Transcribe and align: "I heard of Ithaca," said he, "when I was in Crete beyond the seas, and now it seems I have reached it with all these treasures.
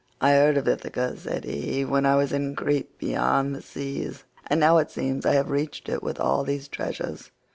"I 0.19 0.31
heard 0.31 0.57
of 0.57 0.67
Ithaca," 0.67 1.15
said 1.15 1.43
he, 1.43 1.85
"when 1.85 2.07
I 2.07 2.15
was 2.15 2.33
in 2.33 2.55
Crete 2.55 2.97
beyond 2.97 3.53
the 3.53 3.61
seas, 3.61 4.23
and 4.47 4.59
now 4.59 4.79
it 4.79 4.89
seems 4.89 5.27
I 5.27 5.35
have 5.35 5.51
reached 5.51 5.87
it 5.89 6.01
with 6.01 6.19
all 6.19 6.43
these 6.43 6.67
treasures. 6.67 7.29